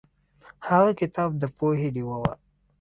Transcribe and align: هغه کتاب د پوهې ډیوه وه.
هغه 0.69 0.91
کتاب 1.01 1.29
د 1.41 1.43
پوهې 1.57 1.87
ډیوه 1.95 2.17
وه. 2.21 2.31